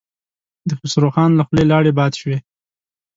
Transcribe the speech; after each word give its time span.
د 0.67 0.69
خسرو 0.79 1.09
خان 1.15 1.31
له 1.35 1.43
خولې 1.47 1.63
لاړې 1.71 1.91
باد 1.99 2.13
شوې. 2.19 2.37